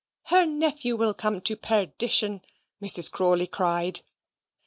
"Her 0.29 0.47
nephew 0.47 0.95
will 0.95 1.13
come 1.13 1.41
to 1.41 1.55
perdition," 1.55 2.41
Mrs. 2.81 3.11
Crawley 3.11 3.45
cried. 3.45 4.01